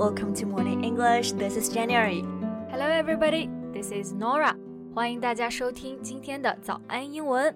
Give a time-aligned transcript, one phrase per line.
[0.00, 1.32] welcome to Morning English.
[1.32, 2.24] This is January.
[2.70, 3.50] Hello, everybody.
[3.74, 4.56] This is Nora.
[4.94, 7.54] 欢迎大家收听今天的早安英文。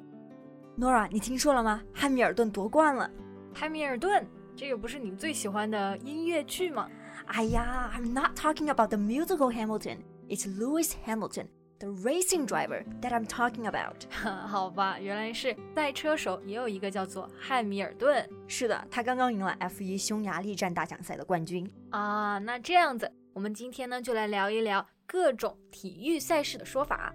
[0.78, 1.82] Nora，你听说了吗？
[1.94, 3.10] 汉密尔顿夺冠了。
[3.54, 6.86] 汉密尔顿，这个不是你最喜欢的音乐剧吗？
[7.24, 10.00] 哎呀，I'm not talking about the musical Hamilton.
[10.28, 11.46] It's Lewis Hamilton.
[11.77, 14.05] The racing driver that I'm talking about，
[14.47, 18.27] 好吧，原来是赛车手，也有一个叫做汉密尔顿。
[18.47, 22.37] 是的，他刚刚赢了 F1 匈牙利站大奖赛的冠军啊。
[22.39, 27.13] 那这样子，我们今天呢就来聊一聊各种体育赛事的说法。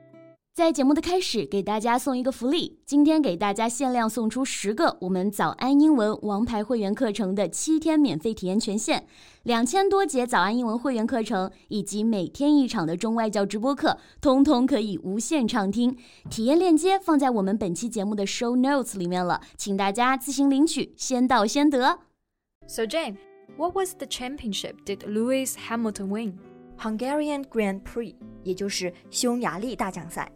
[0.53, 2.81] 在节目的开始，给大家送一个福利。
[2.85, 9.07] 今天给大家限量送出十个我们早安英文王牌会员课程的七天免费体验权限，
[9.45, 15.97] 两千多节早安英文会员课程以及每天一场的中外教直播课，通通可以无限畅听。
[16.29, 22.01] 体验链接放在我们本期节目的 show notes 里面了，请大家自行领取，先到先得。
[22.67, 23.17] So Jane,
[23.57, 26.39] what was the championship did Lewis Hamilton win?
[26.77, 30.31] Hungarian Grand Prix，也就是匈牙利大奖赛。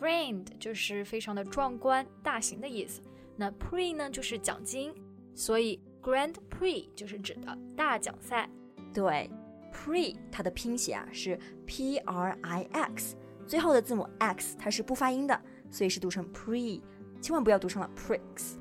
[0.00, 3.00] Grand 就是非常的壮观、大型的意思。
[3.36, 4.94] 那 Prix 呢，就是奖金，
[5.34, 8.48] 所以 Grand Prix 就是指的大奖赛。
[8.94, 9.30] 对
[9.72, 13.16] ，Prix 它的拼写啊是 P R I X，
[13.46, 16.80] 最后的字母 X 它是不发音的，所以是读成 Prix，
[17.20, 18.54] 千万不要读成了 Pricks。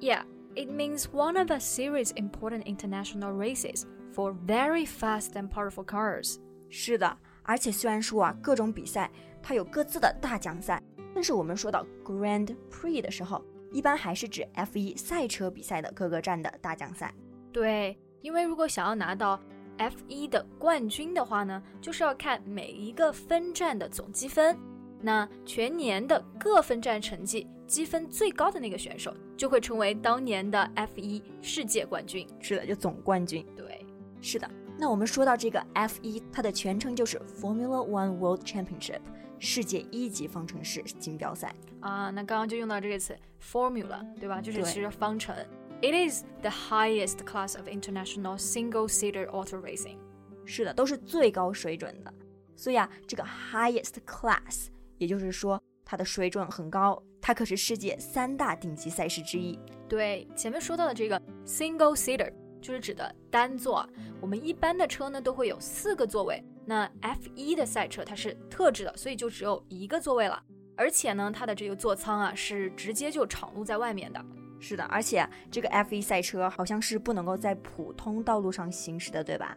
[0.00, 5.84] Yeah, it means one of a series important international races for very fast and powerful
[5.84, 6.36] cars.
[6.68, 7.16] 是的。
[7.42, 9.10] 而且虽然说啊，各种比赛
[9.42, 10.77] 它有各自的大奖赛，
[11.18, 17.12] 但是我们说到 Grand Prix 的时候，一般还是指 F1 赛车比赛的各个站的大奖赛。
[17.50, 19.40] 对，因为如果想要拿到
[19.78, 24.56] F1 的冠军的话呢，就是要看每一个分站的总积分。
[25.00, 32.24] 那全年的各分站成绩积分最高的那个选手，就会成为当年的 F1 世界冠军。
[32.38, 33.44] 是的，就总冠军。
[33.56, 33.84] 对，
[34.20, 34.48] 是的。
[34.80, 39.00] 那我们说到这个 F1，它的全称就是 Formula One World Championship，
[39.40, 42.10] 世界一级方程式锦标赛啊。
[42.10, 44.40] 那刚刚就用到这个词 formula，对吧？
[44.40, 45.34] 就是其实方程。
[45.82, 49.96] It is the highest class of international single-seater auto racing。
[50.44, 52.14] 是的，都是最高水准的。
[52.54, 59.58] 所以啊，这个 highest class，也就是说它的水准很高，它可是世界三大顶级赛事之一。
[59.88, 62.32] 对，前面说到的这个 single-seater。
[62.60, 63.88] 就是指的单座。
[64.20, 70.42] 我们一般的车呢都会有四个座位，那 F1 的赛车它是特制的，所以就只有一个座位了。
[70.76, 74.24] 而且呢，它的这个座舱啊是直接就敞露在外面的。
[74.60, 79.56] 是的，而且这个 F1 赛车好像是不能够在普通道路上行驶的，对吧？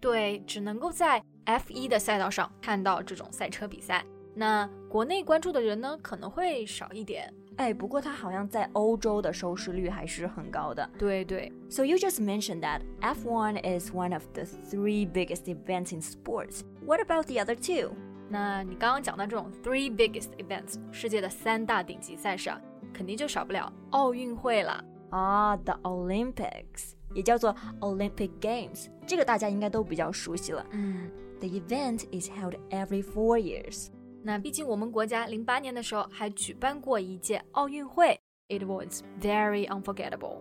[0.00, 4.04] 对，只能够在 F1 的赛道上看到这种赛车比赛。
[4.34, 7.32] 那国内关注的人呢可能会少一点。
[7.57, 10.89] 哎，不过它好像在欧洲的收视率还是很高的。
[10.97, 11.51] 对对。
[11.69, 16.61] So you just mentioned that F1 is one of the three biggest events in sports.
[16.85, 17.93] What about the other two?
[18.29, 22.59] 那你刚刚讲到这种 three biggest events，世界的三大顶级赛事啊，
[22.91, 24.83] 肯定就少不了奥运会了。
[25.11, 30.65] 啊，the Olympics，也叫做 Olympic Games，这个大家应该都比较熟悉了。
[30.71, 33.89] 嗯，The event is held every four years.
[34.23, 40.37] 那毕竟我们国家零八年的时候还举办过一届奥运会，it was very unforgettable。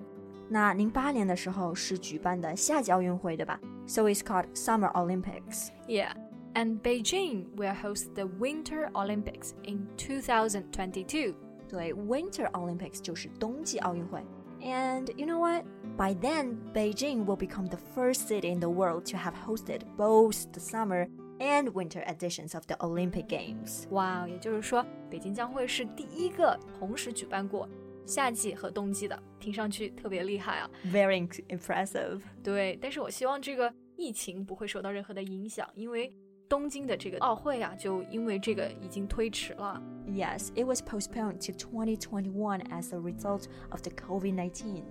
[0.48, 3.59] 那零八年的时候是举办的夏季奥运会，对吧？
[3.87, 5.69] So it's called Summer Olympics.
[5.88, 6.12] Yeah.
[6.54, 11.34] And Beijing will host the Winter Olympics in 2022.
[11.66, 14.22] 对，Winter Olympics 就是冬季奥运会。
[14.60, 15.65] And you know what?
[15.97, 20.44] By then, Beijing will become the first city in the world to have hosted both
[20.53, 23.88] the summer and winter editions of the Olympic Games.
[23.91, 27.69] 哇，也就是说，北京将会是第一个同时举办过
[28.06, 30.70] 夏季和冬季的，听上去特别厉害啊！
[30.87, 32.20] Very impressive。
[32.43, 36.12] 对，但是我希望这个疫情不会受到任何的影响，因为
[36.48, 39.82] 东京的这个奥会啊，就因为这个已经推迟了。
[40.06, 44.82] Yes, it was postponed to 2021 as a result of the COVID-19.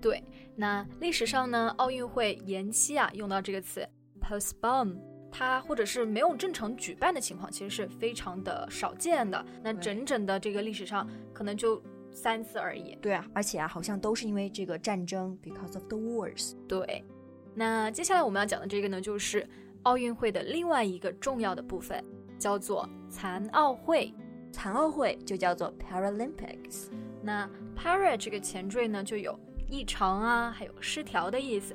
[0.00, 0.22] 对，
[0.56, 3.88] 那历史上呢，奥运会延期啊，用到这个词
[4.20, 4.96] postpone。
[5.31, 9.43] 它或者是没有正常举办的情况，其实是非常的少见的。
[9.63, 11.81] 那整整的这个历史上，可能就
[12.11, 12.95] 三次而已。
[13.01, 16.53] 对啊，而且啊，好像都是因为这个战争，because of the wars。
[16.67, 17.03] 对，
[17.55, 19.47] 那接下来我们要讲的这个呢，就是
[19.83, 22.03] 奥运会的另外一个重要的部分，
[22.37, 24.13] 叫做残奥会。
[24.51, 26.89] 残奥会就叫做 Paralympics。
[27.23, 29.39] 那 para 这个前缀呢，就有
[29.69, 31.73] 异常啊，还有失调的意思。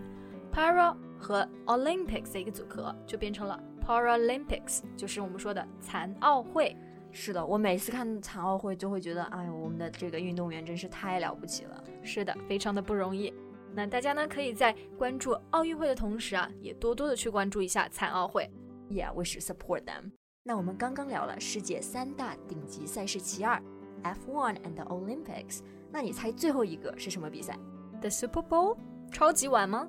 [0.53, 6.77] para 和 Olympics 的一个组合，就变成了 Paralympics，就是我们说的残奥会。
[7.13, 11.83] 是的，我每次看残奥会就会觉得，哎呦，我们的这个运动员真是太了不起了。
[12.03, 13.33] 是的，非常的不容易。
[13.75, 18.51] 那大家呢可以在关注奥运会的同时啊，也多多的去关注一下残奥会。
[18.91, 20.13] Yeah, we should support them.
[20.43, 23.61] 那我们刚刚聊了世界三大顶级赛事其二
[24.03, 25.61] ，F1 and the Olympics。
[25.91, 27.59] 那你猜最后一个是什么比赛
[28.01, 28.77] ？The Super Bowl？
[29.11, 29.89] 超级碗吗？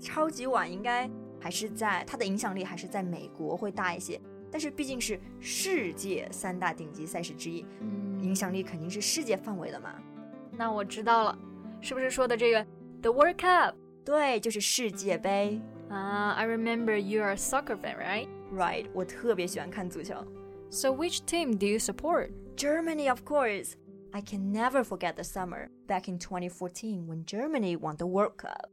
[0.00, 1.08] 超级碗应该
[1.40, 4.20] 还是在它的影响力还是在美国会大一些，
[4.50, 9.94] 但是毕竟是世界三大顶级赛事之一，嗯，影响力肯定是世界范围的嘛。
[10.52, 11.38] 那我知道了，
[11.80, 12.66] 是不是说的这个
[13.00, 13.74] The World Cup？
[14.04, 16.32] 对，就是世界杯啊。
[16.32, 18.28] I remember you are a soccer fan, right?
[18.52, 20.14] Right，我特别喜欢看足球。
[20.70, 22.30] So which team do you support?
[22.56, 23.74] Germany, of course.
[24.10, 28.68] I can never forget the summer back in 2014 when Germany won the World Cup.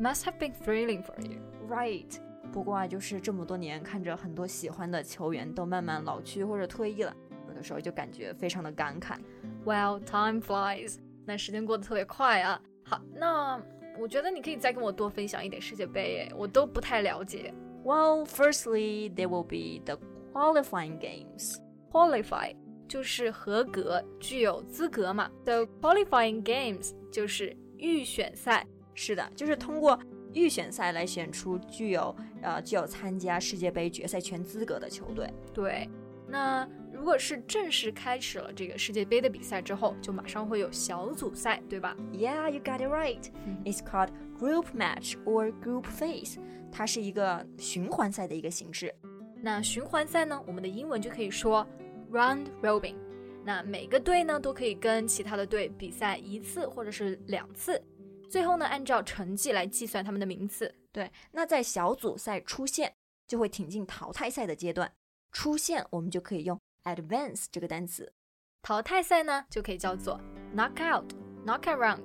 [0.00, 1.40] Must have been thrilling for you.
[1.68, 2.18] Right.
[2.52, 7.14] 不过啊，就是这么多年，看着很多喜欢的球员都慢慢老去或者退役了，
[7.48, 9.16] 有的时候就感觉非常的感慨。
[9.64, 10.98] Well, time flies.
[11.24, 12.60] 那时间过得特别快啊。
[12.84, 13.60] 好，那
[13.98, 17.52] 我觉得你可以再跟我多分享一点世界杯，哎，我都不太了解。
[17.84, 19.98] well, firstly, there will be the
[20.32, 21.56] qualifying games.
[21.90, 22.54] Qualify
[22.86, 25.30] 就是合格、具有资格嘛。
[25.44, 28.66] The qualifying games 就是预选赛。
[28.93, 29.99] 是的，就是通过
[30.33, 35.29] 预选赛来选出具有呃具有参加世界杯决赛圈资格的球队。
[35.53, 35.89] 对，
[36.27, 43.23] 那如果是正式开始了这个世界杯的比赛之后，就马上会有小组赛，对吧？Yeah, you got it right.
[43.65, 44.09] It's called
[44.39, 46.37] group match or group phase.
[46.71, 48.93] 它是一个循环赛的一个形式。
[49.41, 51.67] 那循环赛呢，我们的英文就可以说
[52.11, 52.95] round robin。
[53.43, 57.81] 那每个队呢都可以跟其他的队比赛一次或者是两次，
[58.31, 60.73] 最后呢按照成绩来计算他们的名次。
[60.93, 62.93] 对，那在小组赛出线
[63.27, 64.89] 就会挺进淘汰赛的阶段。
[65.33, 68.13] 出线我们就可以用 advance 这个单词。
[68.61, 70.17] 淘汰赛呢就可以叫做
[70.55, 72.03] knockout，knockout round。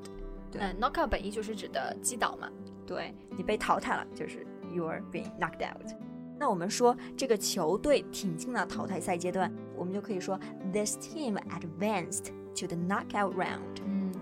[0.51, 2.51] 对，knockout 本意就是指的击倒嘛。
[2.85, 5.93] 对你被淘汰了，就是 you're being knocked out。
[6.37, 10.37] 那我们说这个球队挺进了淘汰赛阶段，我们就可以说
[10.73, 13.77] this team advanced to the knockout round。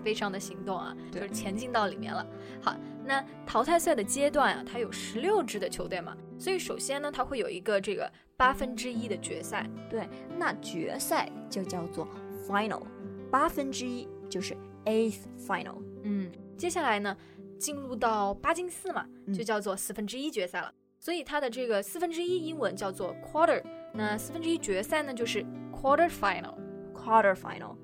[0.05, 2.25] 嗯，非常的行动啊，就是前进到里面了。
[2.61, 9.67] 好，那淘汰赛的阶段啊，它有十六支的球队嘛，所以首先呢，它会有一个这个八分之一的决赛。
[9.89, 10.07] 对，
[10.37, 12.07] 那决赛就叫做
[12.47, 12.83] final，
[13.31, 14.55] 八分之一就是
[14.85, 15.81] eighth final。
[16.03, 17.17] 嗯，接下来呢？
[17.57, 20.71] 进入到八进四嘛，就叫做四分之一决赛了。
[20.99, 23.63] 所以它的这个四分之一英文叫做 quarter，
[23.93, 27.75] 那四分之一决赛呢就是 quarter final，quarter final。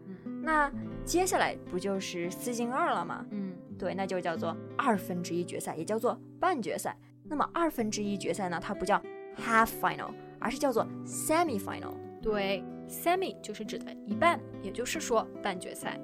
[0.44, 0.70] 那
[1.06, 3.26] 接下来不就是四进二了吗？
[3.32, 6.96] 嗯，对，那就叫做二分之一决赛，也叫做半决赛。
[7.24, 9.02] 那么二分之一决赛呢，它不叫
[9.38, 11.94] half final，而是叫做 semi final。
[12.22, 16.00] 对，semi 就是指的一半，也就是说半决赛。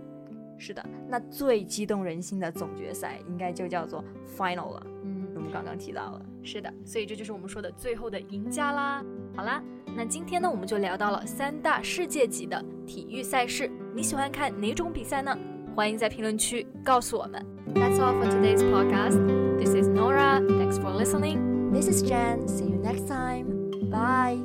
[0.57, 4.03] 是的，那最激动人心的总决赛应该就叫做
[4.35, 4.87] final 了。
[5.03, 6.25] 嗯，我们刚刚提到了。
[6.43, 9.03] 是的，所以这就是我们说的最后的赢家啦。
[9.35, 9.63] 好啦，
[9.95, 13.69] 那今天呢，我们就聊到了三大世界级的体育赛事。
[13.97, 15.35] 你喜欢看哪种比赛呢？
[15.75, 17.43] 欢迎在评论区告诉我们。
[17.73, 19.17] That's all for today's podcast.
[19.57, 20.39] This is Nora.
[20.39, 21.71] Thanks for listening.
[21.73, 22.47] This is Jen.
[22.47, 23.47] See you next time.
[23.89, 24.37] Bye.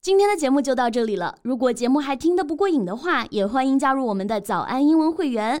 [0.00, 1.34] 今天的节目就到这里了。
[1.42, 5.60] 如果节目还听得不过瘾的话，也欢迎加入我们的早安英文会员。